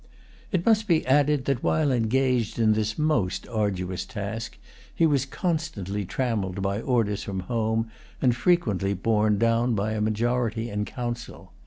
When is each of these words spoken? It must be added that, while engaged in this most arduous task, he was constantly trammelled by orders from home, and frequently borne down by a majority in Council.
It 0.51 0.65
must 0.65 0.87
be 0.87 1.05
added 1.05 1.45
that, 1.45 1.61
while 1.61 1.91
engaged 1.91 2.57
in 2.57 2.73
this 2.73 2.97
most 2.97 3.47
arduous 3.49 4.03
task, 4.03 4.57
he 4.95 5.05
was 5.05 5.27
constantly 5.27 6.05
trammelled 6.05 6.59
by 6.63 6.81
orders 6.81 7.21
from 7.21 7.41
home, 7.41 7.91
and 8.19 8.35
frequently 8.35 8.95
borne 8.95 9.37
down 9.37 9.75
by 9.75 9.91
a 9.91 10.01
majority 10.01 10.71
in 10.71 10.85
Council. 10.85 11.53